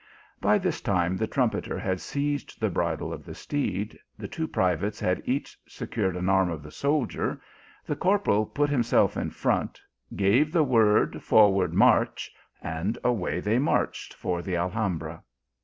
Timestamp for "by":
0.41-0.57